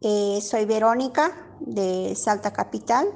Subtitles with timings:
[0.00, 3.08] Eh, soy Verónica de Salta Capital.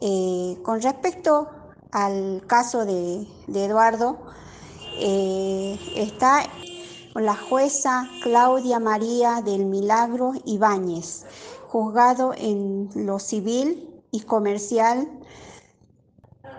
[0.00, 1.50] Eh, con respecto
[1.90, 4.18] al caso de, Eduardo,
[4.98, 6.44] eh, está
[7.14, 11.26] la jueza Claudia María del Milagro Ibáñez,
[11.68, 15.06] juzgado en lo civil y comercial,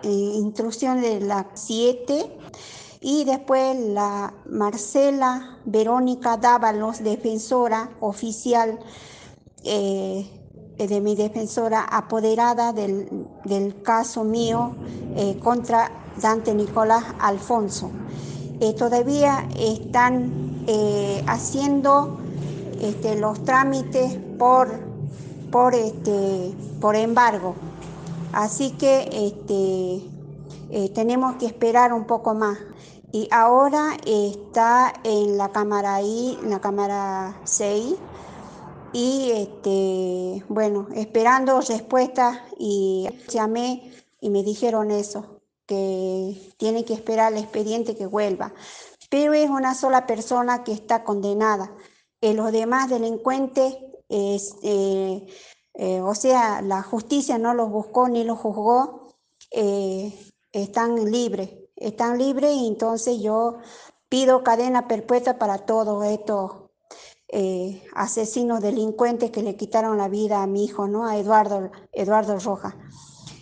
[0.04, 2.43] intrusión de la 7
[3.04, 8.80] y después la Marcela Verónica Dávalos, defensora oficial
[9.66, 10.26] eh,
[10.78, 14.74] de mi defensora, apoderada del, caso mío
[15.18, 17.92] eh, contra Dante Nicolás Alfonso.
[18.62, 20.42] Eh, todavía están
[21.28, 22.20] haciendo
[22.80, 24.80] este, los trámites por,
[25.52, 27.56] por, este, por embargo.
[28.32, 30.13] Así que este,
[30.94, 32.58] tenemos que esperar un poco más
[33.12, 37.96] y ahora está en la cámara I, en la cámara 6
[38.92, 47.34] y este, bueno, esperando respuesta y llamé y me dijeron eso, que tiene que esperar
[47.34, 48.54] el expediente que vuelva.
[49.10, 51.72] Pero es una sola persona que está condenada.
[52.22, 53.76] Eh, los demás delincuentes,
[54.10, 55.28] eh,
[55.74, 59.10] eh, o sea, la justicia no los buscó ni los juzgó,
[60.54, 63.58] están libres están libres y entonces yo
[64.10, 66.52] pido cadena perpetua para todos estos
[67.28, 71.06] eh, asesinos delincuentes que le quitaron la vida a mi hijo, ¿no?
[71.06, 72.76] A Eduardo, Eduardo Rojas.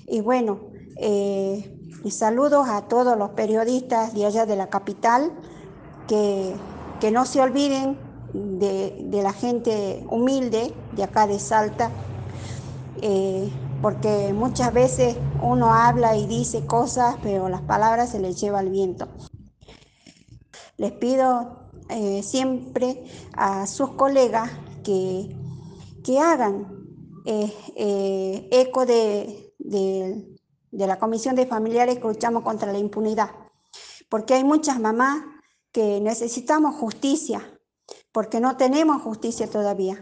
[0.07, 0.59] Y bueno,
[0.97, 1.77] eh,
[2.09, 5.31] saludos a todos los periodistas de allá de la capital,
[6.07, 6.55] que,
[6.99, 7.99] que no se olviden
[8.33, 11.91] de, la gente humilde de acá de Salta.
[13.01, 13.51] Eh,
[13.81, 18.69] porque muchas veces uno habla y dice cosas, pero las palabras se les lleva el
[18.69, 19.07] viento.
[20.77, 23.03] Les pido eh, siempre
[23.33, 24.51] a sus colegas
[24.83, 25.35] que,
[26.03, 26.67] que hagan
[27.25, 30.37] eh, eh, eco de, de,
[30.71, 33.31] la Comisión de Familiares que luchamos contra la impunidad,
[34.09, 35.23] porque hay muchas mamás
[35.71, 37.41] que necesitamos justicia,
[38.11, 40.01] porque no tenemos justicia todavía.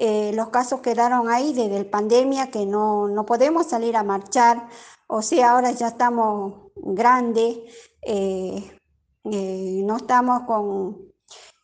[0.00, 4.68] Eh, los casos quedaron ahí desde la pandemia que no, no, podemos salir a marchar,
[5.08, 7.58] o sea, ahora ya estamos grandes,
[8.02, 8.78] eh,
[9.24, 10.98] eh, no estamos con,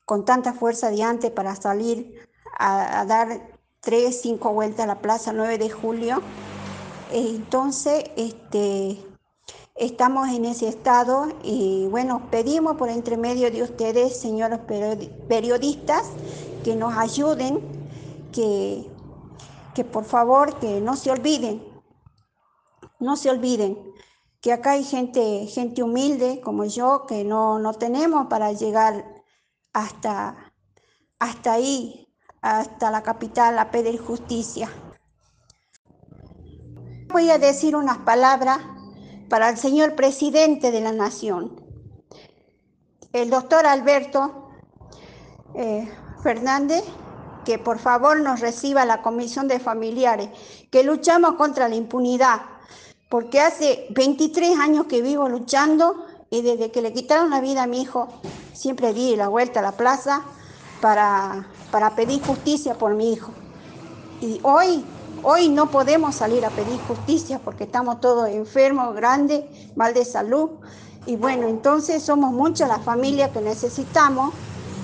[0.04, 2.28] con, tanta fuerza de antes para salir
[2.58, 6.20] a, dar tres, cinco vueltas a la plaza 9 de julio.
[7.12, 8.98] Entonces, este,
[9.76, 14.58] estamos en ese estado y bueno, pedimos por entre medio de ustedes, señores
[15.28, 16.08] periodistas,
[16.64, 17.73] que nos ayuden
[18.34, 18.90] que,
[19.74, 21.62] que por favor que no se olviden,
[22.98, 23.78] no se olviden
[24.40, 29.22] que acá hay gente, gente humilde como yo que no, no tenemos para llegar
[29.72, 30.52] hasta,
[31.18, 32.08] hasta ahí,
[32.42, 34.68] hasta la capital a pedir justicia.
[37.08, 38.58] Voy a decir unas palabras
[39.30, 41.64] para el señor presidente de la nación,
[43.12, 44.50] el doctor Alberto
[45.54, 45.88] eh,
[46.22, 46.84] Fernández
[47.44, 50.30] que por favor nos reciba la Comisión de Familiares,
[50.70, 52.42] que luchamos contra la impunidad,
[53.08, 57.66] porque hace 23 años que vivo luchando y desde que le quitaron la vida a
[57.66, 58.08] mi hijo,
[58.52, 60.22] siempre di la vuelta a la plaza
[60.80, 63.30] para, para pedir justicia por mi hijo.
[64.20, 64.84] Y hoy,
[65.22, 69.44] hoy no podemos salir a pedir justicia porque estamos todos enfermos, grandes,
[69.76, 70.50] mal de salud.
[71.06, 74.32] Y bueno, entonces somos muchas las familias que necesitamos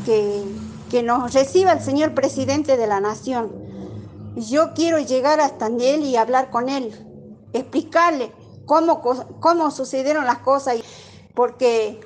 [0.04, 0.44] que
[0.91, 3.53] que nos reciba el señor presidente de la nación.
[4.37, 6.93] Yo quiero llegar hasta él y hablar con él,
[7.53, 8.33] explicarle
[8.67, 9.01] cómo,
[9.41, 10.77] cómo sucedieron las cosas,
[11.34, 12.01] porque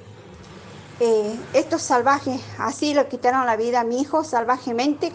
[1.00, 5.12] eh, estos salvajes así le quitaron la vida a mi hijo salvajemente,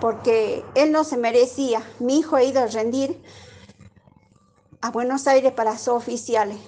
[0.00, 1.82] porque él no se merecía.
[2.00, 3.22] Mi hijo ha ido a rendir
[4.80, 6.58] a Buenos Aires para sus oficiales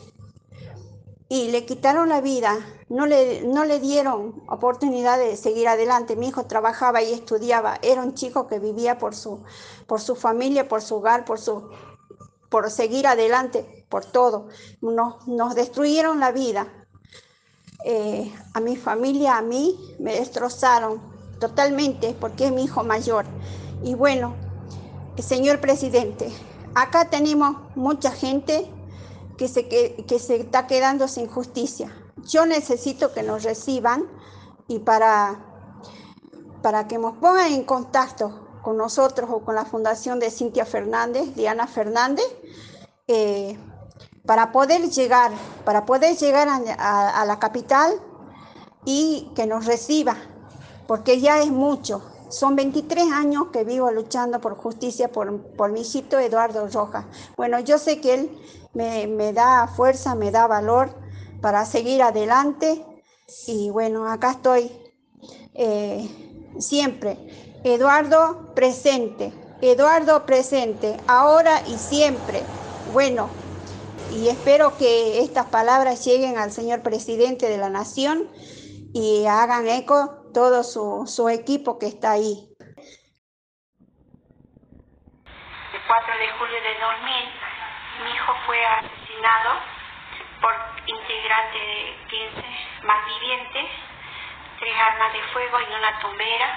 [1.28, 2.56] y le quitaron la vida,
[2.88, 6.14] no le, no le dieron oportunidad de seguir adelante.
[6.14, 9.42] Mi hijo trabajaba y estudiaba, era un chico que vivía por su,
[9.86, 11.68] por su familia, por su hogar, por, su,
[12.48, 14.48] por seguir adelante, por todo.
[14.80, 16.72] Nos, nos destruyeron la vida.
[17.84, 21.00] Eh, a mi familia, a mí, me destrozaron
[21.40, 23.24] totalmente porque es mi hijo mayor.
[23.82, 24.34] Y bueno,
[25.18, 26.32] señor presidente,
[26.74, 28.70] acá tenemos mucha gente
[29.36, 31.94] que se, que, se está quedando sin justicia.
[32.28, 34.06] Yo necesito que nos reciban
[34.68, 35.38] y para,
[36.62, 41.34] para que nos pongan en contacto con nosotros o con la Fundación de Cintia Fernández,
[41.34, 42.26] Diana Fernández,
[43.06, 43.56] eh,
[44.24, 45.32] para poder llegar,
[45.64, 47.92] para poder llegar a, a, la capital
[48.84, 50.16] y que nos reciba,
[50.88, 55.80] porque ya es mucho, son 23 años que vivo luchando por justicia por, por mi
[55.80, 57.04] hijito Eduardo Rojas.
[57.36, 58.38] Bueno, yo sé que él
[58.74, 60.94] me, me da fuerza, me da valor
[61.40, 62.84] para seguir adelante
[63.46, 64.70] y bueno, acá estoy
[65.54, 66.08] eh,
[66.58, 67.18] siempre.
[67.64, 72.42] Eduardo presente, Eduardo presente, ahora y siempre.
[72.92, 73.28] Bueno,
[74.14, 78.28] y espero que estas palabras lleguen al señor presidente de la nación
[78.92, 82.36] y hagan eco todo su, su equipo que está ahí.
[85.72, 89.50] El 4 de julio de 2000, mi hijo fue asesinado
[90.42, 90.52] por
[90.84, 92.44] integrantes de 15
[92.84, 93.64] más vivientes,
[94.60, 96.48] tres armas de fuego y una tumbera.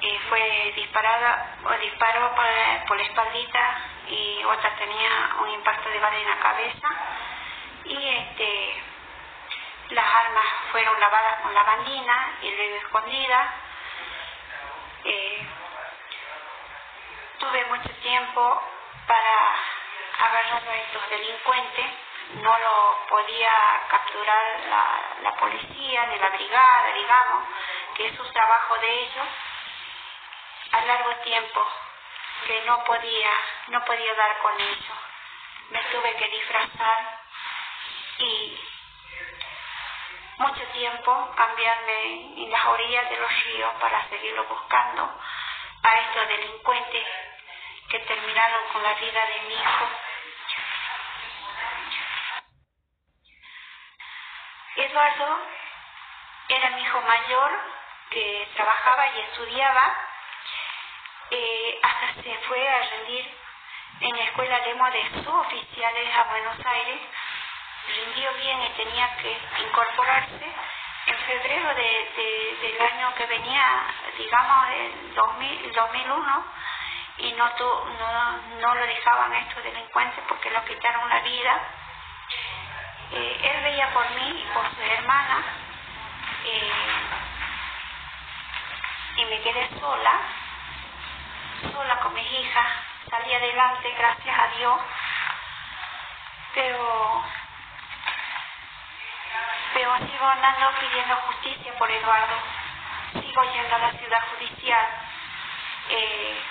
[0.00, 2.46] Eh, fue disparada o disparó por,
[2.88, 3.60] por, la espaldita
[4.08, 6.88] y otra tenía un impacto de bala en la cabeza
[7.84, 8.91] y este
[9.92, 13.54] las armas fueron lavadas con lavandina y luego escondidas.
[15.04, 15.46] Eh,
[17.38, 18.62] tuve mucho tiempo
[19.06, 21.86] para agarrar a estos delincuentes.
[22.42, 23.52] No lo podía
[23.90, 27.44] capturar la, la policía ni la brigada digamos
[27.94, 29.26] que es un trabajo de ellos.
[30.72, 31.66] A largo tiempo
[32.46, 33.30] que no podía,
[33.68, 34.98] no podía dar con ellos.
[35.68, 37.20] Me tuve que disfrazar
[38.18, 38.58] y
[40.42, 45.08] mucho tiempo cambiarme en las orillas de los ríos para seguirlo buscando
[45.84, 47.06] a estos delincuentes
[47.88, 49.88] que terminaron con la vida de mi hijo.
[54.76, 55.38] Eduardo
[56.48, 57.50] era mi hijo mayor
[58.10, 59.96] que trabajaba y estudiaba
[61.30, 63.38] eh, hasta se fue a rendir
[64.00, 67.00] en la escuela de suboficiales a Buenos Aires,
[67.88, 70.52] rindió bien y tenía que incorporarse
[71.06, 73.84] en febrero de, del año que venía,
[74.16, 76.44] digamos, el 2000, 2001,
[77.18, 81.60] y no, tu, no, no lo dejaban a estos delincuentes porque lo quitaron la vida.
[83.12, 85.42] Eh, él veía por mí y por su hermana
[86.46, 86.72] eh,
[89.16, 90.20] y me quedé sola
[91.70, 92.66] sola con mis hijas,
[93.08, 94.80] salí adelante, gracias a Dios,
[96.54, 97.24] pero,
[99.74, 102.34] pero sigo andando pidiendo justicia por Eduardo,
[103.12, 104.86] sigo yendo a la ciudad judicial,
[105.88, 106.42] eh,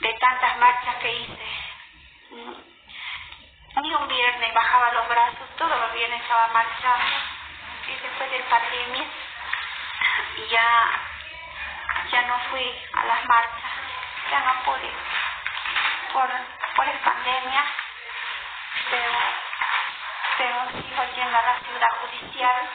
[0.00, 1.46] de tantas marchas que hice.
[3.82, 7.04] Ni un viernes bajaba los brazos, todos los viernes estaba marchando,
[7.88, 9.04] y después de pandemia,
[10.50, 11.00] ya
[12.10, 13.72] ya no fui a las marchas,
[14.30, 14.90] ya no pude
[16.12, 16.30] por,
[16.76, 17.64] por la pandemia,
[18.90, 19.12] pero,
[20.36, 22.68] pero sigo yendo a la ciudad judicial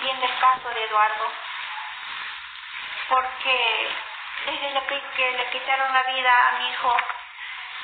[0.00, 1.32] viendo el caso de Eduardo,
[3.08, 3.88] porque
[4.46, 4.86] desde
[5.16, 6.96] que, le quitaron la vida a mi hijo,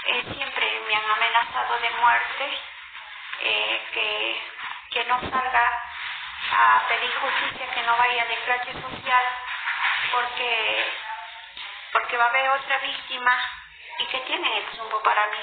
[0.04, 2.58] eh, siempre me han amenazado de muerte,
[3.40, 4.42] eh, que,
[4.90, 5.82] que no salga
[6.52, 9.24] a pedir justicia, que no vaya de clase social
[10.12, 10.92] porque,
[11.92, 13.38] porque va a haber otra víctima
[13.98, 15.38] y que tiene el zumbo para mí.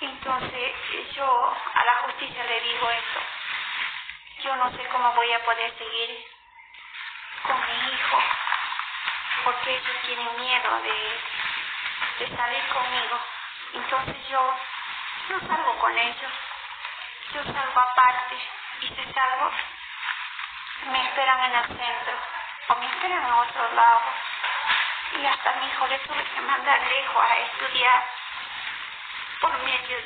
[0.00, 0.72] Entonces
[1.12, 3.20] yo a la justicia le digo esto.
[4.42, 6.26] Yo no sé cómo voy a poder seguir
[7.42, 8.18] con mi hijo,
[9.44, 11.20] porque ellos tienen miedo de,
[12.18, 13.20] de salir conmigo.
[13.74, 14.54] Entonces yo
[15.28, 16.32] no salgo con ellos,
[17.34, 18.36] yo salgo aparte
[18.80, 19.50] y si salgo
[20.86, 22.18] me esperan en el centro
[22.68, 24.00] o me esperan a otro lado.
[25.12, 28.04] Y hasta mi hijo le tuve que mandar lejos a estudiar
[29.40, 29.96] por medio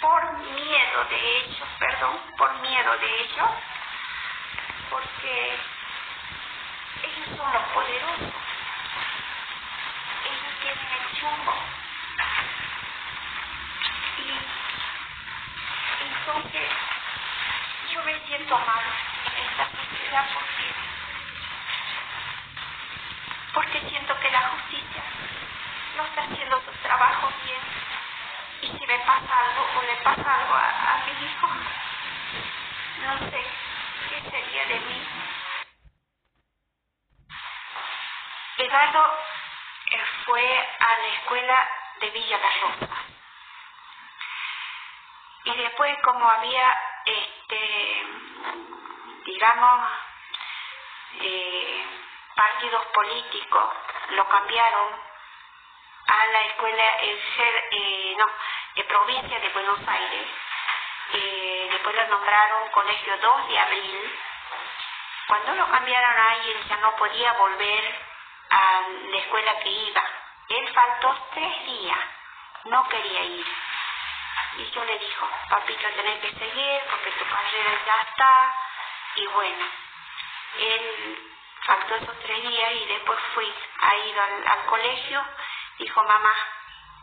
[0.00, 3.48] por miedo de hecho, perdón, por miedo de hecho,
[4.90, 5.58] porque
[7.02, 8.34] ellos son los poderosos,
[10.24, 11.54] ellos tienen el chumbo.
[14.18, 14.28] Y
[16.04, 16.68] entonces
[17.92, 18.84] yo me siento mal
[19.36, 20.74] en esta sociedad porque
[23.54, 25.02] porque siento que la justicia
[25.96, 27.60] no está haciendo su trabajo bien.
[28.64, 31.48] Y si me pasa algo o le pasa algo a, mi hijo,
[33.02, 33.44] no sé
[34.08, 35.06] qué sería de mí.
[38.56, 39.18] Eduardo
[39.90, 41.68] eh, fue a la escuela
[42.00, 42.98] de Villa Las Rosas.
[45.44, 48.06] Y después como había, este,
[49.26, 49.90] digamos,
[51.20, 51.84] eh,
[52.34, 53.74] partidos políticos
[54.12, 55.13] lo cambiaron
[56.06, 58.26] a la escuela eh, no,
[58.74, 60.26] de provincia de Buenos Aires.
[61.12, 64.18] Eh, después lo nombraron Colegio 2 de Abril
[65.28, 67.94] Cuando lo cambiaron ahí, él ya no podía volver
[68.50, 70.02] a la escuela que iba.
[70.48, 71.98] Él faltó tres días,
[72.64, 73.46] no quería ir.
[74.58, 78.54] Y yo le dijo, papito, tenés que seguir porque tu carrera ya está.
[79.16, 79.64] Y bueno,
[80.58, 81.32] él
[81.64, 85.24] faltó esos tres días y después fui, ha ido al colegio,
[85.78, 86.34] dijo, mamá,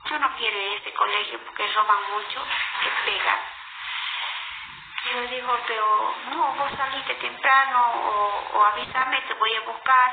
[0.06, 2.44] yo no quiero ir a este colegio porque roban mucho,
[2.84, 3.40] te pegan.
[5.04, 7.92] Y yo digo, pero no, vos saliste temprano
[8.54, 10.12] o, avísame, te voy a buscar.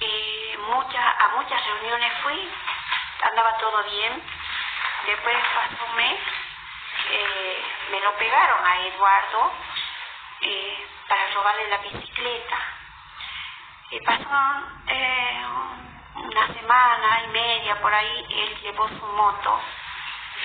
[0.00, 2.50] Y muchas, a muchas reuniones fui,
[3.22, 4.22] andaba todo bien.
[5.06, 6.20] Después pasó un mes,
[7.10, 9.52] eh, me lo pegaron a Eduardo
[10.40, 12.58] eh, para robarle la bicicleta.
[13.90, 14.28] Y pasó
[14.88, 15.46] eh,
[17.76, 19.60] por ahí, él llevó su moto,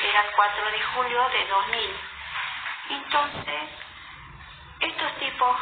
[0.03, 1.99] era el 4 de julio de 2000.
[2.89, 3.69] Entonces,
[4.79, 5.57] estos tipos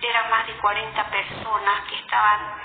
[0.00, 2.62] eran más de 40 personas que estaban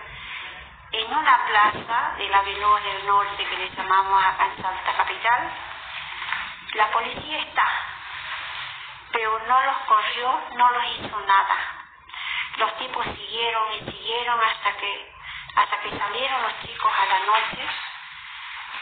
[0.91, 5.51] en una plaza de la Veloz del Norte que le llamamos acá en Salta Capital.
[6.73, 7.67] La policía está,
[9.11, 11.57] pero no los corrió, no los hizo nada.
[12.57, 15.17] Los tipos siguieron y siguieron hasta que
[15.55, 17.67] hasta que salieron los chicos a la noche.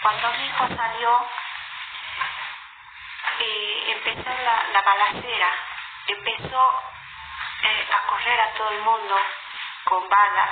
[0.01, 1.29] Cuando mi hijo salió,
[3.39, 5.49] eh, empezó la, la, balacera,
[6.07, 6.83] empezó
[7.63, 9.15] eh, a correr a todo el mundo
[9.85, 10.49] con balas.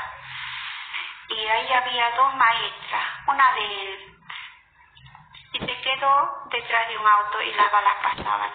[1.30, 4.18] Y ahí había dos maestras, una de él,
[5.54, 8.52] y se quedó detrás de un auto y las balas pasaban.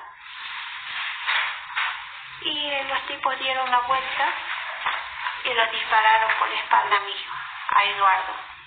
[2.41, 4.33] Y los tipos dieron la vuelta
[5.45, 7.31] y lo dispararon por la espalda mío
[7.71, 8.58] a Eduardo.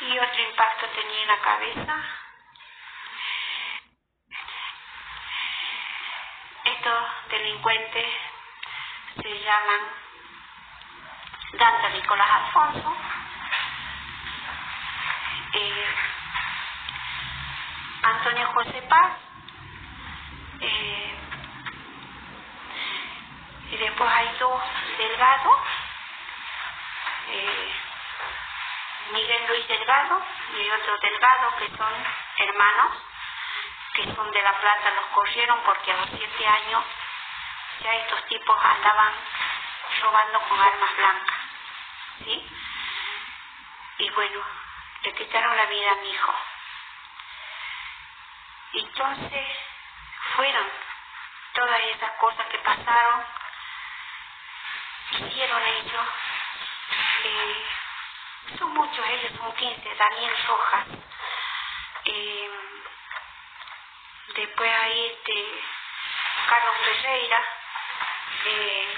[0.00, 1.96] Y otro impacto tenía en la cabeza.
[6.64, 8.06] Estos delincuentes
[9.22, 9.80] se llaman
[11.52, 12.96] Dante Nicolás Alfonso,
[15.54, 15.86] eh,
[18.02, 19.12] Antonio José Paz,
[20.60, 21.14] eh,
[23.70, 24.62] y después hay dos
[24.98, 25.60] delgados
[27.28, 27.75] eh,
[29.12, 30.22] Miguel Luis Delgado
[30.56, 31.92] y otro Delgado que son
[32.38, 32.92] hermanos,
[33.94, 36.84] que son de La Plata, los corrieron porque a los siete años
[37.80, 39.12] ya estos tipos andaban
[40.02, 41.36] robando con armas blancas,
[42.24, 42.50] ¿sí?
[43.98, 44.40] Y bueno,
[45.02, 46.34] le quitaron la vida a mi hijo.
[48.74, 49.46] Entonces,
[50.34, 50.66] fueron
[51.54, 53.24] todas esas cosas que pasaron,
[55.12, 56.06] hicieron ellos
[57.24, 57.66] eh,
[58.58, 60.86] son muchos, ellos son 15, Daniel Rojas.
[62.04, 62.50] Eh,
[64.36, 65.64] después hay este,
[66.48, 67.42] Carlos Ferreira,
[68.44, 68.94] eh,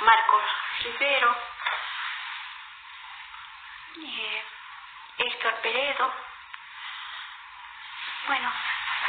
[0.00, 0.42] Marcos
[0.82, 1.36] Rivero,
[3.98, 4.44] eh,
[5.18, 6.14] Héctor Peredo.
[8.26, 8.52] Bueno,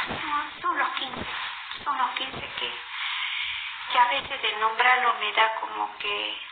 [0.06, 1.26] son, son, los 15,
[1.84, 2.72] son los 15 que,
[3.92, 6.48] que a veces de nombrarlo me da como que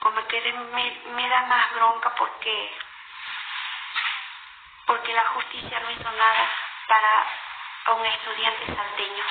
[0.00, 2.72] como que me, me da más bronca porque
[4.86, 6.50] porque la justicia no hizo nada
[6.88, 9.24] para un estudiante salteño.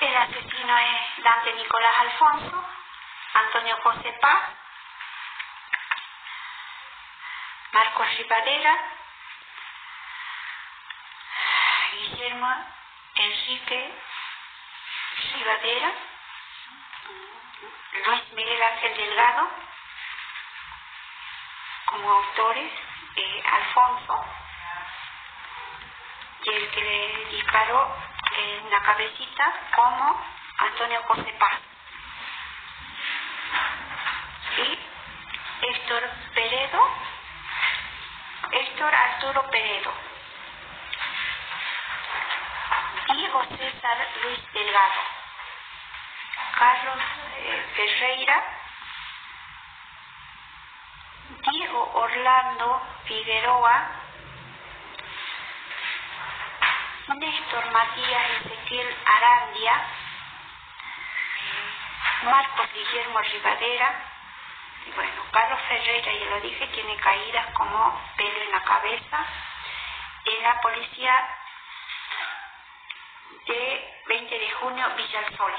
[0.00, 2.64] El asesino es Dante Nicolás Alfonso,
[3.34, 4.42] Antonio José Paz,
[7.72, 8.78] Marcos Rivadera,
[11.90, 12.66] Guillermo
[13.16, 13.92] Enrique
[15.34, 15.92] Rivadera,
[18.06, 19.48] Luis Miguel Ángel Delgado,
[21.86, 22.72] como autores,
[23.16, 24.24] eh, Alfonso,
[26.44, 27.96] y el que disparó
[28.36, 30.24] en la cabecita como
[30.58, 31.58] Antonio José Paz.
[34.58, 34.78] Y
[35.66, 36.88] Héctor Peredo,
[38.52, 40.07] Héctor Arturo Peredo.
[43.18, 45.00] Diego César Luis Delgado,
[46.56, 47.02] Carlos
[47.38, 48.44] eh, Ferreira,
[51.50, 53.90] Diego Orlando Figueroa,
[57.16, 59.82] Néstor Matías Ezequiel Arandia,
[62.22, 63.94] Marcos Guillermo Rivadera,
[64.94, 69.26] bueno, Carlos Ferreira, ya lo dije, tiene caídas como pelo en la cabeza.
[70.24, 71.37] En la policía
[73.46, 75.52] de 20 de junio, Villa Sol.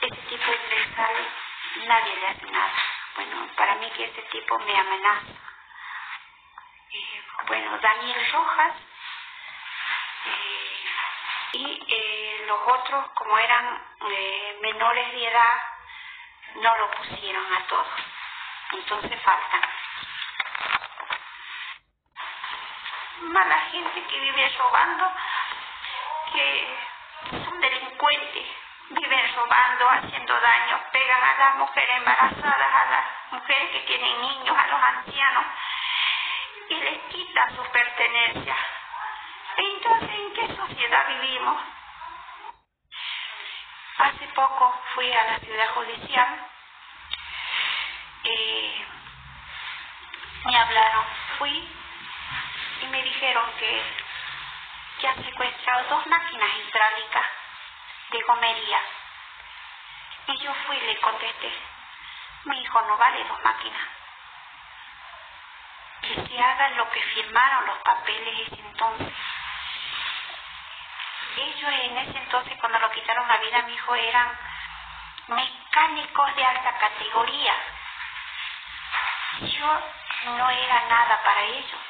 [0.00, 1.26] Este tipo de empresario
[1.86, 2.72] nadie le hace nada.
[3.14, 5.32] Bueno, para mí que este tipo me amenaza.
[6.90, 8.74] Eh, bueno, Daniel Rojas,
[10.24, 10.84] eh,
[11.54, 15.62] y eh, los otros, como eran eh, menores de edad,
[16.56, 17.86] no lo pusieron a todos.
[18.72, 19.60] Entonces faltan.
[23.20, 25.12] Mala gente que vive robando,
[31.42, 35.44] las mujeres embarazadas, a las mujeres que tienen niños, a los ancianos,
[36.68, 38.58] y les quitan sus pertenencias.
[39.56, 41.60] Entonces, ¿en qué sociedad vivimos?
[43.98, 46.28] Hace poco fui a la ciudad judicial
[48.22, 48.84] y
[50.44, 51.04] me hablaron,
[51.38, 51.68] fui
[52.82, 53.82] y me dijeron que,
[55.00, 57.26] que han secuestrado dos máquinas hidráulicas
[58.12, 58.80] de gomería.
[60.26, 61.52] Y yo fui y le contesté,
[62.44, 63.88] mi hijo no vale dos máquinas.
[66.02, 69.12] Que se haga lo que firmaron los papeles ese entonces.
[71.36, 74.38] Ellos en ese entonces, cuando lo quitaron la vida a mi hijo, eran
[75.28, 77.54] mecánicos de alta categoría.
[79.40, 79.82] Yo
[80.24, 81.80] no era nada para ellos.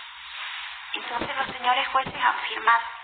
[0.95, 3.02] Entonces los señores jueces han firmado.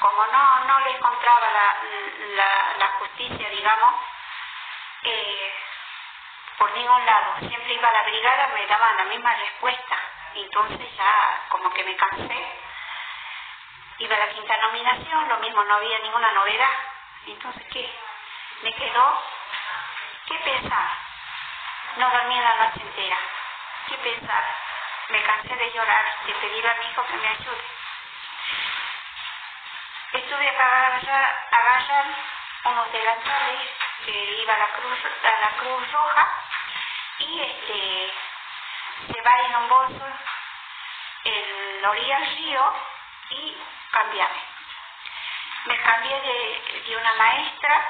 [0.00, 3.94] Como no, no le encontraba la, la, justicia, digamos,
[5.02, 5.54] eh,
[6.56, 9.96] por ningún lado, siempre iba a la brigada, me daban la misma respuesta.
[10.34, 12.60] Entonces ya como que me cansé.
[13.98, 16.72] Iba a la quinta nominación, lo mismo, no había ninguna novedad.
[17.26, 17.94] Entonces, ¿qué?
[18.62, 19.22] Me quedó,
[20.26, 20.90] ¿qué pensar?
[21.96, 23.18] No dormí la noche entera.
[23.86, 24.44] ¿Qué pensar?
[25.10, 27.79] Me cansé de llorar, de pedir a mi hijo que me ayude.
[30.12, 30.96] Estuve a
[31.50, 32.06] agarrar,
[32.64, 33.70] unos delantales
[34.04, 36.28] que iba a la Cruz, a la Cruz Roja
[37.18, 38.12] y este
[39.06, 40.06] se va en un bolso
[41.24, 42.74] en la orilla del río
[43.30, 43.56] y
[43.92, 44.42] cambiarme.
[45.66, 47.88] Me cambié de, de una maestra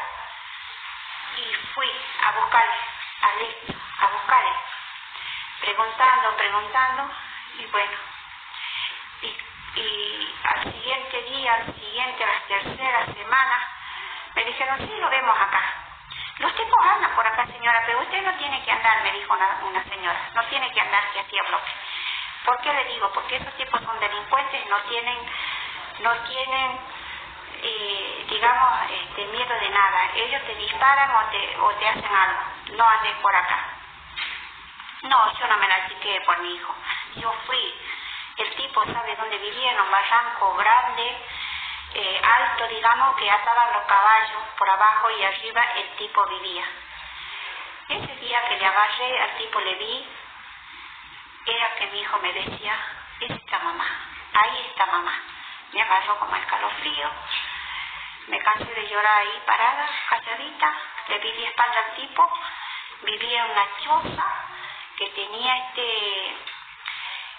[1.37, 1.91] y fui
[2.23, 2.81] a buscarle
[3.23, 4.57] a Lecho, a buscarle,
[5.61, 7.11] preguntando, preguntando,
[7.59, 7.99] y bueno,
[9.23, 9.37] y,
[9.77, 13.69] y al siguiente día, al siguiente, a la tercera semana,
[14.35, 15.63] me dijeron, sí, lo vemos acá.
[16.39, 19.61] Los tipos andan por acá, señora, pero usted no tiene que andar, me dijo una,
[19.63, 21.73] una señora, no tiene que andar que aquí a bloque.
[22.45, 23.13] ¿Por qué le digo?
[23.13, 25.19] Porque esos tipos son delincuentes, no tienen,
[26.01, 26.81] no tienen,
[27.63, 30.11] eh, digamos, este, miedo de nada.
[30.15, 32.41] Ellos te disparan o te, o te hacen algo.
[32.77, 33.59] No andes por acá.
[35.03, 36.75] No, yo no me la chiqué por mi hijo.
[37.17, 37.75] Yo fui.
[38.41, 41.17] El tipo sabe dónde vivía, en un barranco grande,
[42.23, 46.65] alto, digamos, que ataban los caballos por abajo y arriba el tipo vivía.
[47.89, 50.09] Ese día que le agarré al tipo le vi,
[51.47, 52.75] era que mi hijo me decía,
[53.21, 53.87] esta mamá,
[54.33, 55.15] ahí está mamá.
[55.73, 57.11] Me agarró como escalofrío,
[58.29, 60.75] me cansé de llorar ahí parada, calladita,
[61.09, 62.33] le vi de espalda al tipo,
[63.03, 64.27] vivía en una choza
[64.97, 66.37] que tenía este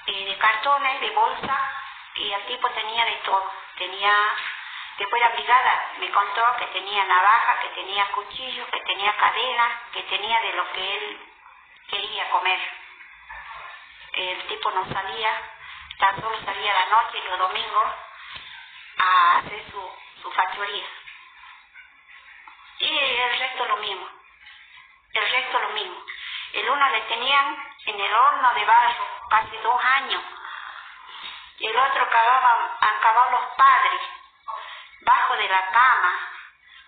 [0.08, 1.72] eh, de cartones, de bolsa,
[2.16, 3.52] y el tipo tenía de todo.
[3.78, 4.14] Tenía,
[4.98, 9.82] después de la brigada me contó que tenía navaja, que tenía cuchillos, que tenía cadena,
[9.94, 11.20] que tenía de lo que él
[11.90, 12.60] quería comer.
[14.14, 15.42] El tipo no salía,
[15.98, 17.88] tan solo salía la noche y los domingos
[18.98, 20.86] a hacer su, su factoría.
[22.80, 24.10] Y el resto lo mismo,
[25.14, 26.04] el resto lo mismo.
[26.54, 30.22] El uno le tenían en el horno de barro casi dos años.
[31.60, 34.02] Y el otro cavaban, han cavado los padres,
[35.02, 36.14] bajo de la cama,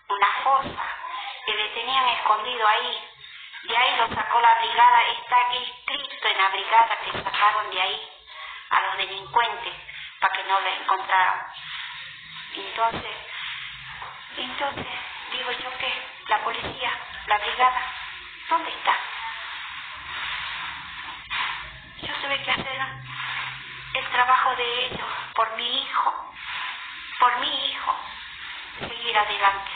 [0.09, 0.83] una fosa,
[1.45, 3.09] que le tenían escondido ahí.
[3.63, 7.81] De ahí lo sacó la brigada, está aquí escrito en la brigada que sacaron de
[7.81, 8.09] ahí
[8.69, 9.73] a los delincuentes
[10.19, 11.47] para que no lo encontraran.
[12.55, 13.15] Entonces,
[14.37, 14.87] entonces,
[15.31, 16.91] digo yo que la policía,
[17.27, 17.81] la brigada,
[18.49, 18.97] ¿dónde está?
[22.01, 22.81] Yo tuve que hacer
[23.93, 26.33] el trabajo de ellos por mi hijo,
[27.19, 27.95] por mi hijo,
[28.79, 29.71] seguir adelante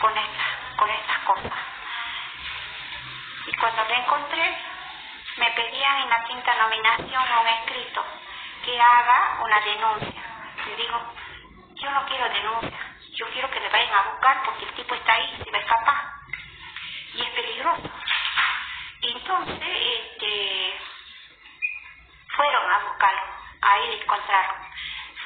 [0.00, 1.52] con, esta, con estas cosas.
[3.46, 4.56] Y cuando lo encontré,
[5.36, 8.04] me pedían en la quinta nominación un escrito
[8.64, 10.22] que haga una denuncia.
[10.66, 11.14] Le digo,
[11.74, 12.78] yo no quiero denuncia,
[13.14, 15.60] yo quiero que le vayan a buscar porque el tipo está ahí se va a
[15.60, 16.04] escapar.
[17.12, 17.90] Y es peligroso.
[19.02, 20.78] Entonces, este,
[22.36, 23.22] fueron a buscarlo,
[23.62, 24.56] ahí le encontraron.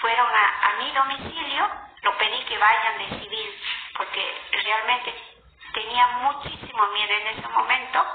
[0.01, 1.71] Fueron a, mi domicilio,
[2.03, 3.63] lo pedí que vayan de civil,
[3.97, 5.15] porque realmente
[5.75, 8.07] tenía muchísimo miedo en ese momento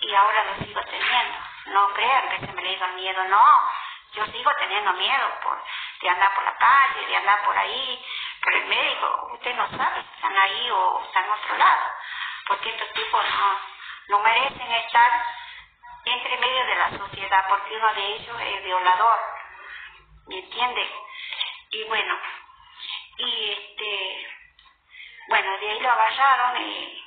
[0.00, 1.38] y ahora lo sigo teniendo.
[1.66, 3.70] No crean que se me le iba el miedo, no.
[4.12, 5.62] yo sigo teniendo miedo por,
[6.00, 8.04] de andar por la calle, de andar por ahí,
[8.42, 11.82] pero el médico, usted no sabe si están ahí o están en otro lado,
[12.46, 13.58] porque estos tipos no,
[14.08, 15.24] no merecen estar
[16.04, 19.37] entre medio de la sociedad, porque uno de ellos es violador,
[20.28, 20.90] ¿me entiende?
[21.70, 22.18] Y bueno,
[23.18, 24.28] y este,
[25.28, 27.04] bueno, de ahí lo agarraron y,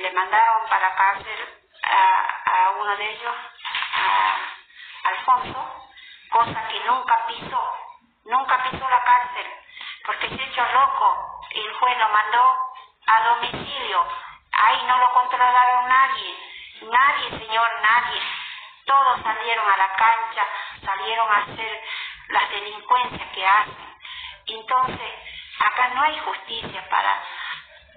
[0.00, 1.48] le mandaron para cárcel
[1.82, 3.34] a, a uno de ellos,
[3.92, 4.36] a
[5.04, 5.88] Alfonso,
[6.30, 7.72] cosa que nunca pisó,
[8.24, 9.46] nunca pisó la cárcel,
[10.04, 12.58] porque se echó loco el juez lo mandó
[13.06, 14.06] a domicilio.
[14.52, 16.36] Ahí no lo controlaron nadie,
[16.82, 18.20] nadie, señor, nadie.
[18.86, 20.46] Todos salieron a la cancha,
[20.84, 21.84] salieron a hacer
[22.28, 23.96] las delincuencias que hacen.
[24.46, 25.12] Entonces,
[25.58, 27.22] acá no hay justicia para,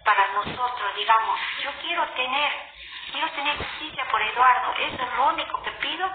[0.04, 1.40] para nosotros, digamos.
[1.64, 2.52] Yo quiero tener,
[3.12, 6.10] quiero tener justicia por Eduardo, eso es lo único que pido,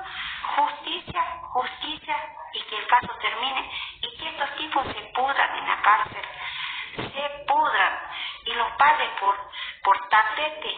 [0.57, 2.17] justicia, justicia
[2.53, 6.23] y que el caso termine y que estos tipos se pudran en la cárcel,
[6.97, 7.99] se pudran
[8.45, 9.37] y los padres por,
[9.83, 10.75] por tapete,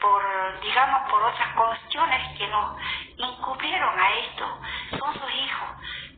[0.00, 2.76] por, digamos, por otras cuestiones que nos
[3.18, 4.60] encubrieron a esto,
[4.98, 5.68] son sus hijos,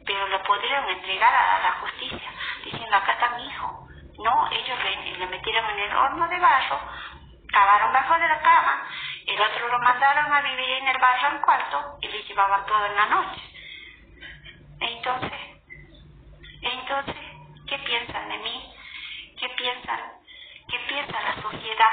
[0.05, 2.31] pero lo podrían entregar a la justicia,
[2.65, 3.87] diciendo acá está mi hijo.
[4.19, 4.79] No, ellos
[5.19, 6.79] le, metieron en el horno de barro,
[7.51, 8.87] cavaron bajo de la cama,
[9.27, 12.85] el otro lo mandaron a vivir en el barrio al cuarto y le llevaban todo
[12.85, 13.43] en la noche.
[14.81, 15.41] Entonces,
[16.63, 17.17] entonces,
[17.67, 18.75] ¿qué piensan de mí?
[19.41, 20.01] ¿Qué piensan?
[20.69, 21.93] ¿Qué piensa la sociedad?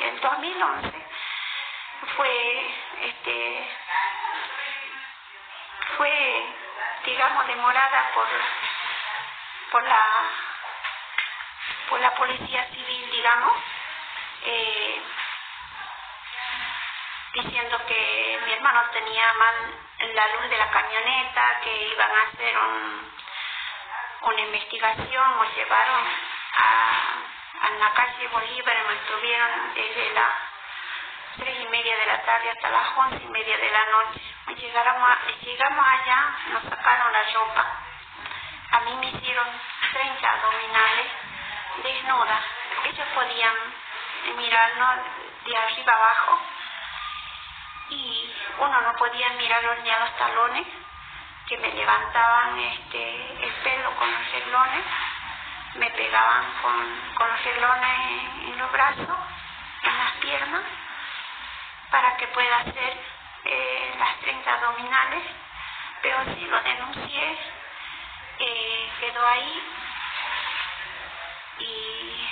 [0.00, 1.06] En 2011
[2.16, 3.68] fue, este,
[5.96, 6.46] fue,
[7.04, 8.28] digamos, demorada por,
[9.72, 10.04] por la,
[11.88, 13.52] por la policía civil, digamos,
[14.44, 15.02] eh,
[17.34, 19.54] diciendo que mi hermano tenía mal
[20.14, 23.12] la luz de la camioneta, que iban a hacer un,
[24.22, 26.04] una investigación, nos llevaron
[26.58, 30.30] a, a la calle Bolívar, y nos estuvieron desde las
[31.38, 34.20] tres y media de la tarde hasta las once y media de la noche.
[34.56, 35.08] Llegamos,
[35.40, 37.66] llegamos allá, nos sacaron la ropa.
[38.70, 39.46] A mí me hicieron
[39.92, 41.06] 30 abdominales
[41.82, 42.42] desnudas.
[42.84, 43.54] Ellos podían
[44.36, 44.96] mirarnos
[45.44, 46.40] de arriba abajo
[47.90, 50.66] y uno no podía mirarlos ni a los talones
[51.52, 54.84] que me levantaban este el pelo con los reglones
[55.74, 57.98] me pegaban con, con los reglones
[58.46, 59.18] en, los brazos
[59.82, 60.62] en las piernas
[61.90, 62.96] para que pueda hacer
[63.44, 65.24] eh, las 30 abdominales.
[66.00, 67.38] Pero si lo denuncié
[68.38, 69.62] eh, quedó ahí.
[71.58, 72.28] Y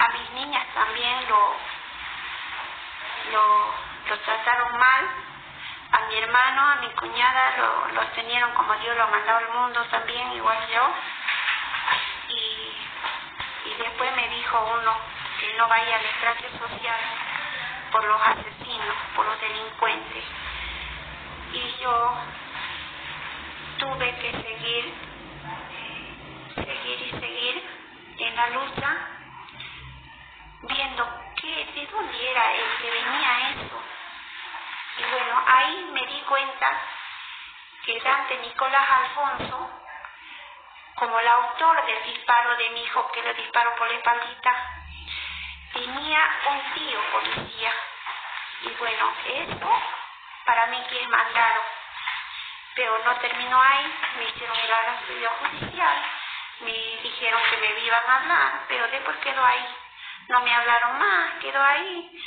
[0.00, 1.56] a mis niñas también lo,
[3.32, 5.27] lo trataron mal,
[5.90, 9.84] a mi hermano, a mi cuñada lo, lo tenieron como Dios lo mandado al mundo
[9.90, 10.92] también, igual yo.
[12.28, 12.76] Y,
[13.70, 14.96] y después me dijo uno
[15.40, 17.00] que no vaya al estrato social
[17.90, 20.24] por los asesinos, por los delincuentes.
[21.52, 22.14] Y yo
[23.78, 24.94] tuve que seguir,
[26.54, 27.70] seguir y seguir
[28.18, 28.96] en la lucha
[30.62, 33.97] viendo qué, de dónde era el que venía eso.
[34.98, 36.80] Y bueno, ahí me di cuenta
[37.84, 39.70] que Dante Nicolás Alfonso,
[40.94, 44.54] como el autor del disparo de mi hijo que le disparó por la espaldita,
[45.72, 47.72] tenía un tío policía.
[48.62, 49.82] Y bueno, eso
[50.44, 51.62] para mí que es mandado.
[52.74, 56.02] Pero no terminó ahí, me hicieron ir a la ciudad judicial,
[56.60, 59.76] me dijeron que me iban a hablar, pero después quedó ahí
[60.28, 62.22] no me hablaron más, quedó ahí.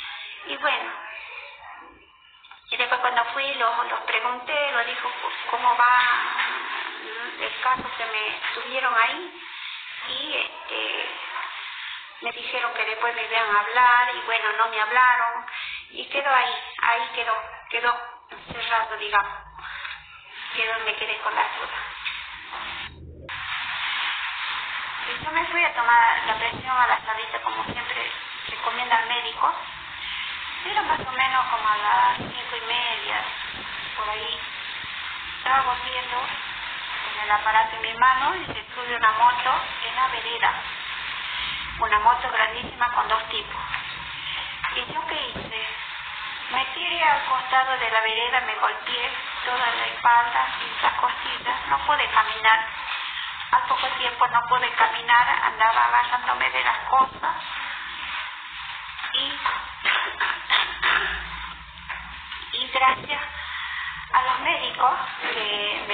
[0.46, 0.92] Y bueno,
[2.72, 5.10] y después cuando fui los, los pregunté, lo dijo
[5.50, 5.98] cómo va
[7.38, 9.42] el caso que me tuvieron ahí
[10.08, 11.10] y este,
[12.22, 15.44] me dijeron que después me iban a hablar y bueno, no me hablaron
[15.90, 17.34] y quedó ahí, ahí quedó,
[17.68, 17.94] quedó
[18.50, 19.38] cerrado, digamos,
[20.56, 21.78] quedó, me quedé con la duda.
[25.24, 28.10] Yo me fui a tomar la presión a la salita como siempre
[28.48, 29.54] recomienda el médico.
[30.64, 33.24] Era más o menos como a las cinco y media,
[33.96, 34.38] por ahí.
[35.38, 39.52] Estaba volviendo con el aparato en mi mano y se sube una moto
[39.88, 40.52] en la vereda.
[41.80, 43.62] Una moto grandísima con dos tipos.
[44.76, 45.66] ¿Y yo qué hice?
[46.50, 49.10] Me tiré al costado de la vereda, me golpeé
[49.44, 51.66] toda la espalda y las costillas.
[51.68, 52.60] No pude caminar
[53.52, 57.36] al poco tiempo no pude caminar, andaba agarrándome de las cosas
[59.12, 59.32] y,
[62.52, 63.22] y gracias
[64.12, 65.84] a los médicos que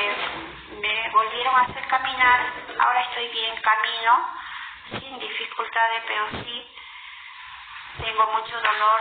[0.80, 4.38] me, volvieron a hacer caminar, ahora estoy bien camino,
[4.90, 6.70] sin dificultades, pero sí
[8.02, 9.00] tengo mucho dolor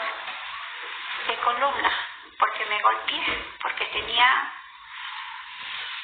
[1.27, 1.91] de columna
[2.39, 4.53] porque me golpeé, porque tenía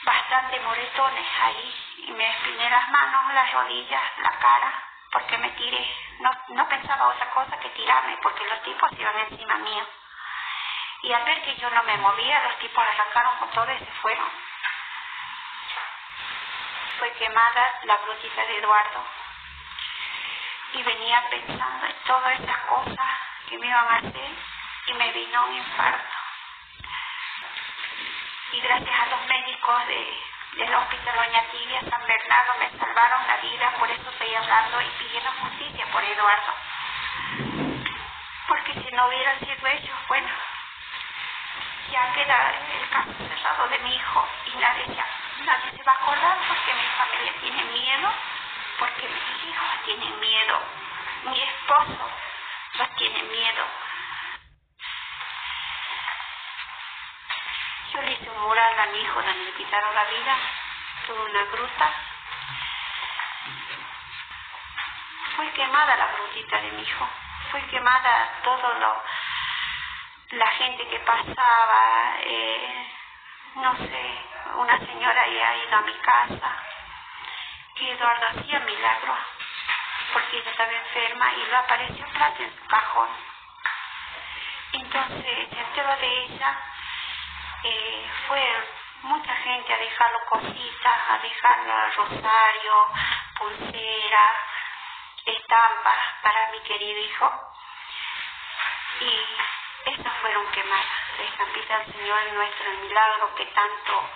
[0.03, 5.95] bastante moretones ahí y me espiné las manos, las rodillas, la cara, porque me tiré.
[6.19, 9.87] No, no pensaba otra cosa que tirarme, porque los tipos iban encima mío.
[11.03, 13.91] Y al ver que yo no me movía, los tipos arrancaron con todo y se
[14.01, 14.27] fueron.
[16.97, 19.05] Fue quemada la brutita de Eduardo.
[20.73, 23.07] Y venía pensando en todas esas cosas
[23.47, 24.31] que me iban a hacer
[24.87, 26.23] y me vino un infarto
[28.53, 30.23] y gracias a los médicos de,
[30.57, 34.89] del Hospital Doña Tibia, San Bernardo, me salvaron la vida, por eso estoy hablando y
[34.99, 36.53] pidiendo justicia por Eduardo.
[38.47, 40.29] Porque si no hubiera sido ellos, bueno,
[41.91, 44.85] ya queda el caso cerrado de mi hijo y nadie,
[45.45, 48.11] nadie se va a acordar porque mi familia tiene miedo,
[48.77, 50.59] porque mis hijos tienen miedo,
[51.25, 52.09] mi esposo
[52.77, 53.82] no tiene miedo
[57.93, 60.35] Yo le hice un mural a mi hijo donde le quitaron la vida,
[61.05, 61.91] tuve una gruta.
[65.35, 67.07] Fue quemada la brutita de mi hijo,
[67.51, 69.03] fue quemada todo lo,
[70.31, 72.87] la gente que pasaba, eh,
[73.55, 74.21] no sé,
[74.55, 76.51] una señora ya ha ido a mi casa,
[77.75, 79.19] que Eduardo hacía milagros,
[80.13, 83.09] porque ella estaba enferma y lo apareció plata en su cajón.
[84.71, 86.57] Entonces se enteró de ella
[87.63, 88.67] eh, fue
[89.03, 92.87] mucha gente a dejarlo cositas, a dejarlo rosario,
[93.37, 94.33] pulsera,
[95.25, 97.31] estampas para mi querido hijo.
[98.99, 104.09] Y estas fueron quemadas, la estampita del Señor nuestro, el milagro que tanto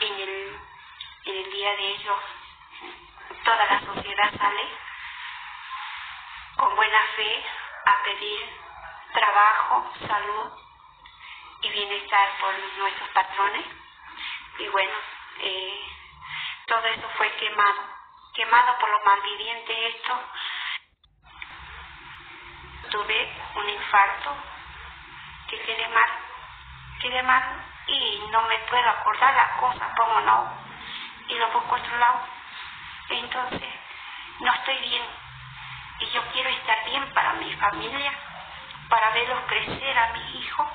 [0.00, 0.20] en
[1.24, 2.18] el día de ellos
[3.44, 4.68] toda la sociedad sale
[6.56, 7.44] con buena fe
[7.86, 8.60] a pedir
[9.12, 10.71] trabajo, salud
[11.62, 13.64] y bienestar por nuestros patrones.
[14.58, 14.92] Y bueno,
[15.40, 15.80] eh,
[16.66, 17.82] todo eso fue quemado,
[18.34, 20.20] quemado por los malvivientes esto.
[22.90, 24.36] Tuve un infarto,
[25.48, 26.10] que quedé mal,
[27.00, 30.52] quedé mal y no me puedo acordar las cosas, como no,
[31.28, 32.20] y lo busco otro lado.
[33.08, 33.68] Entonces,
[34.40, 35.02] no estoy bien
[36.00, 38.12] y yo quiero estar bien para mi familia,
[38.88, 40.66] para verlos crecer a mis hijos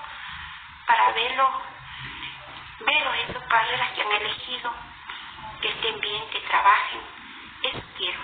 [0.88, 1.50] para verlos,
[3.14, 4.74] en sus carreras que han elegido,
[5.62, 7.02] que estén bien, que trabajen.
[7.64, 8.22] Eso quiero.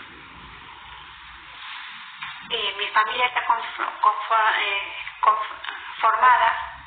[2.49, 6.83] Eh, mi familia está eh, conformada,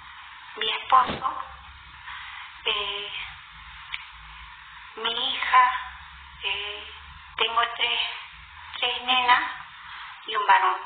[0.56, 1.42] mi esposo,
[2.64, 3.12] eh,
[4.96, 5.82] mi hija,
[7.36, 8.00] tengo tres,
[8.78, 9.42] tres nenas
[10.26, 10.80] y un varón.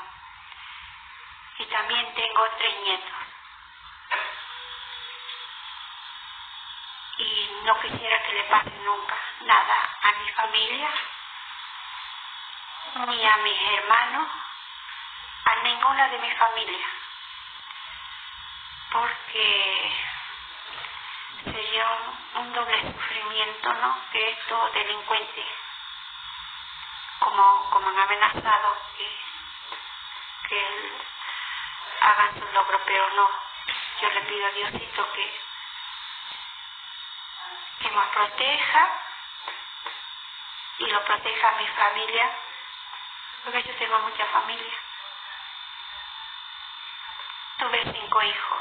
[1.59, 3.21] Y también tengo tres nietos.
[7.21, 10.89] y no quisiera que le pase nunca nada a mi familia,
[13.07, 14.27] ni a mis hermanos,
[15.45, 16.87] a ninguna de mi familia,
[18.91, 19.91] porque
[21.43, 21.87] sería
[22.35, 23.97] un, doble sufrimiento, ¿no?
[24.11, 25.45] Que estos delincuentes,
[27.19, 29.17] como, como han amenazado, que,
[30.49, 30.91] que
[32.01, 33.29] hagan su logro, pero no.
[34.01, 35.50] Yo le pido a Diosito que
[37.81, 38.89] que nos proteja
[40.79, 42.31] y lo proteja a mi familia,
[43.43, 44.73] porque yo tengo mucha familia.
[47.57, 48.59] Tuve cinco hijos,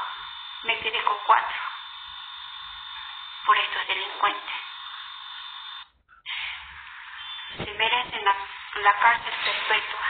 [0.63, 1.59] me quedé con cuatro
[3.45, 4.55] por estos delincuentes.
[7.57, 8.37] Se merecen la,
[8.83, 10.07] la cárcel perpetua.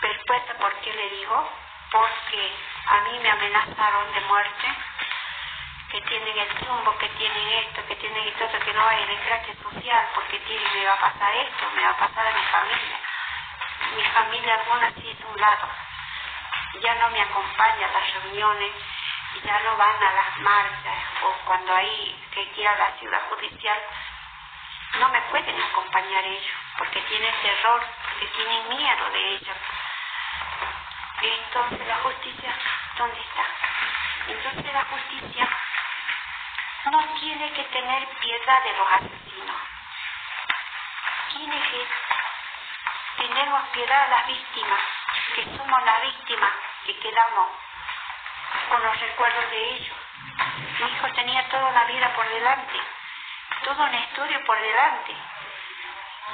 [0.00, 1.52] Perpetua, ¿por qué le digo?
[1.90, 4.76] Porque a mí me amenazaron de muerte
[5.90, 10.08] que tienen el chumbo, que tienen esto, que tienen esto, que no hay desgracia social,
[10.14, 12.98] porque tienen, me va a pasar esto, me va a pasar a mi familia.
[13.94, 15.68] Mi familia alguna sí es un lado.
[16.80, 18.72] Ya no me acompaña a las reuniones,
[19.44, 23.78] ya no van a las marchas, o cuando hay que ir a la ciudad judicial,
[24.98, 29.56] no me pueden acompañar ellos, porque tienen terror, porque tienen miedo de ellos.
[31.22, 32.54] Entonces la justicia,
[32.98, 33.44] ¿dónde está?
[34.28, 35.48] Entonces la justicia
[36.90, 39.56] no tiene que tener piedad de los asesinos.
[41.32, 41.86] Tiene que
[43.18, 44.80] tener piedad a las víctimas,
[45.34, 46.52] que somos las víctimas
[46.84, 47.48] que quedamos
[48.68, 49.96] con los recuerdos de ellos.
[50.78, 52.80] Mi hijo tenía toda la vida por delante,
[53.64, 55.16] todo un estudio por delante.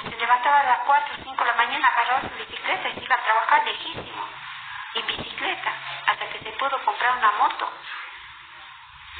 [0.03, 3.03] Se levantaba a las 4 o 5 de la mañana, agarraba su bicicleta y se
[3.03, 4.29] iba a trabajar lejísimo,
[4.95, 5.73] en bicicleta,
[6.07, 7.71] hasta que se pudo comprar una moto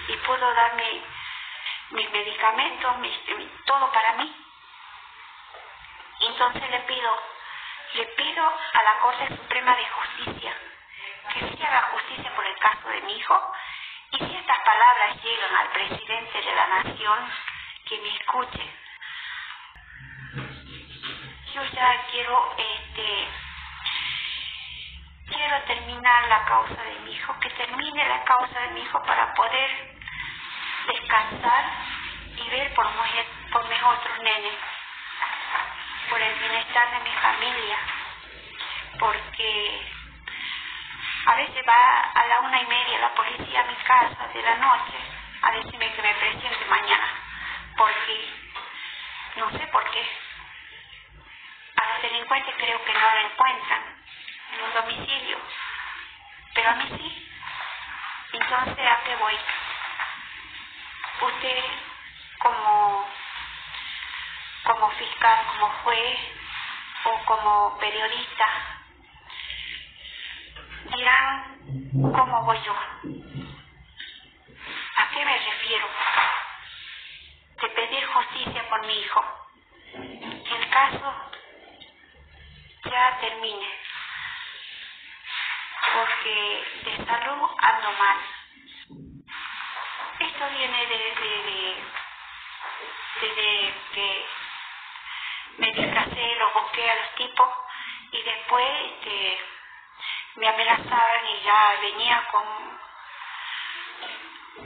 [0.08, 1.02] y pudo darme
[1.94, 2.96] mis medicamentos,
[3.66, 4.36] todo para mí.
[6.22, 7.20] Entonces le pido,
[7.94, 10.54] le pido a la Corte Suprema de Justicia
[11.34, 13.54] que se haga justicia por el caso de mi hijo
[14.12, 17.32] y si estas palabras llegan al presidente de la nación,
[17.86, 18.74] que me escuche.
[21.54, 23.28] Yo ya quiero, este,
[25.28, 29.34] quiero terminar la causa de mi hijo, que termine la causa de mi hijo para
[29.34, 29.98] poder
[30.88, 31.66] descansar
[32.38, 32.88] y ver por,
[33.52, 33.68] por
[36.10, 37.78] por el bienestar de mi familia,
[38.98, 39.82] porque
[41.26, 44.56] a veces va a la una y media la policía a mi casa de la
[44.56, 44.98] noche
[45.44, 47.10] a decirme que me presente mañana,
[47.78, 48.30] porque
[49.36, 50.04] no sé por qué.
[51.76, 54.04] A los delincuentes creo que no lo encuentran
[54.54, 55.38] en un domicilio,
[56.56, 57.30] pero a mí sí.
[58.34, 59.38] Entonces, ¿a qué voy?
[61.22, 61.64] Usted
[62.40, 63.08] como,
[64.64, 66.20] como fiscal, como juez
[67.06, 68.48] o como periodista,
[70.96, 71.58] dirán
[71.92, 72.74] cómo voy yo.
[74.96, 75.88] ¿A qué me refiero?
[77.62, 79.22] De pedir justicia por mi hijo.
[79.96, 81.14] El caso
[82.86, 83.70] ya termine.
[85.94, 88.18] Porque de salud ando mal.
[90.20, 91.76] Esto viene desde,
[93.22, 94.26] desde que
[95.58, 97.50] me disfracé, lo busqué a los tipos
[98.12, 99.40] y después este,
[100.36, 102.46] me amenazaron y ya venía con,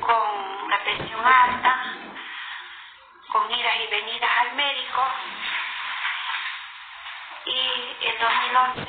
[0.02, 1.93] con la presión alta,
[3.32, 5.08] con idas y venidas al médico.
[7.45, 8.88] Y en 2011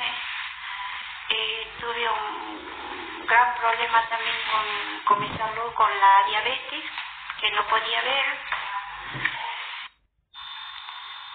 [1.29, 6.85] eh, tuve un gran problema también con, con mi salud, con la diabetes,
[7.39, 8.39] que no podía ver.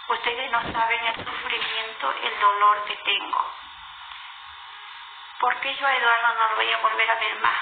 [0.09, 3.55] Ustedes no saben el sufrimiento, el dolor que tengo
[5.45, 7.59] porque yo a Eduardo no lo voy a volver a ver más.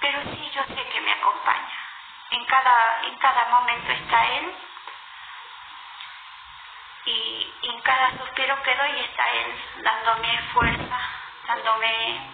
[0.00, 1.78] Pero sí yo sé que me acompaña.
[2.30, 4.54] En cada, en cada momento está él
[7.04, 10.98] y, en cada suspiro que doy está él dándome fuerza,
[11.46, 12.30] dándome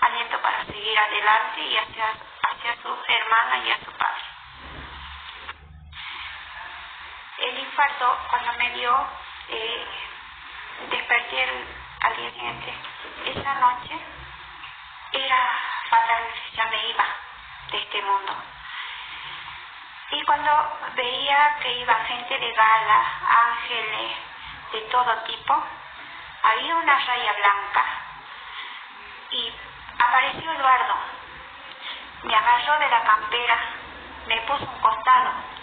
[0.00, 2.08] aliento para seguir adelante y hacia,
[2.42, 4.33] hacia su hermana y a su padre.
[7.44, 9.06] El infarto cuando me dio,
[9.50, 9.86] eh,
[10.88, 11.66] desperté el,
[12.00, 12.74] al día siguiente.
[13.26, 13.98] Esa noche
[15.12, 15.58] era
[15.90, 16.22] fatal,
[16.54, 17.04] ya me iba
[17.70, 18.34] de este mundo.
[20.12, 24.12] Y cuando veía que iba gente de gala, ángeles,
[24.72, 25.64] de todo tipo,
[26.44, 27.84] había una raya blanca.
[29.32, 29.52] Y
[29.98, 30.94] apareció Eduardo.
[32.22, 33.58] Me agarró de la campera,
[34.28, 35.53] me puso un costado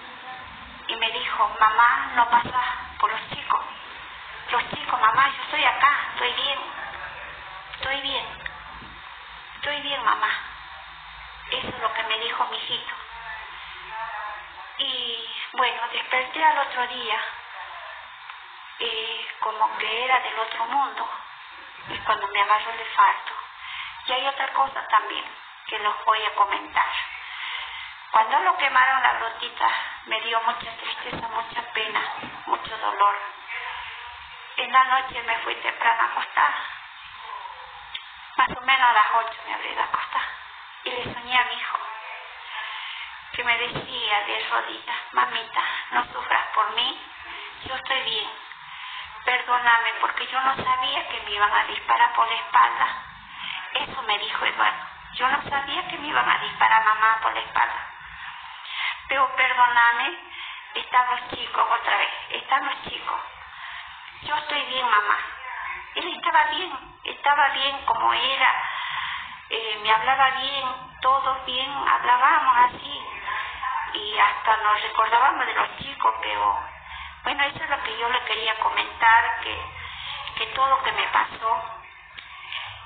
[0.92, 2.62] y me dijo, mamá, no pasa
[3.00, 3.42] por los chicos
[4.52, 6.60] los chicos, mamá, yo estoy acá, estoy bien,
[7.76, 8.26] estoy bien,
[9.56, 10.30] estoy bien, mamá.
[11.52, 12.94] Eso es lo que me dijo mi hijito.
[14.80, 17.20] Y bueno, desperté al otro día,
[18.80, 21.10] eh, como que era del otro mundo,
[21.88, 23.32] y cuando me agarró el infarto.
[24.08, 25.26] Y hay otra cosa también
[25.68, 26.92] que los voy a comentar.
[28.12, 29.70] Cuando lo quemaron la rotita,
[30.06, 32.02] me dio mucha tristeza, mucha pena,
[32.46, 33.16] mucho dolor
[34.58, 36.54] en la noche me fui temprano a acostar.
[38.38, 40.22] Más o menos a las ocho me abrí de acostar.
[40.84, 41.78] Y le soñé a mi hijo,
[43.34, 47.02] que me decía de rodillas, mamita, no sufras por mí,
[47.66, 48.30] yo estoy bien.
[49.26, 52.88] Perdóname porque yo no sabía que me iban a disparar por la espalda.
[53.74, 54.88] Eso me dijo Eduardo.
[55.14, 57.91] Yo no sabía que me iban a disparar mamá por la espalda.
[59.12, 60.18] Pero perdóname,
[60.76, 63.20] estamos chicos otra vez, estamos chicos
[64.24, 65.18] yo estoy bien, mamá.
[65.96, 66.72] Él estaba bien,
[67.04, 68.64] estaba bien como era,
[69.50, 70.66] eh, me hablaba bien,
[71.02, 73.04] todos bien, hablábamos así
[73.96, 76.58] y hasta nos recordábamos de los chicos, pero
[77.24, 79.58] bueno, eso es lo que yo le quería comentar, que,
[80.38, 81.64] que todo lo que me pasó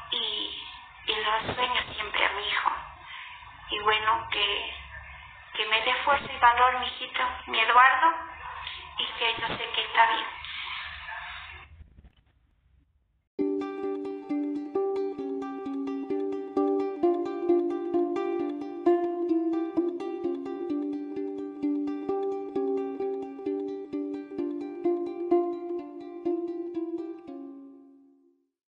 [0.09, 0.67] y,
[1.05, 2.71] y los sueños siempre a mi hijo.
[3.69, 4.84] Y bueno, que,
[5.55, 8.13] que me dé fuerza y valor mi hijito, mi Eduardo,
[8.97, 10.25] y que yo sé que está bien.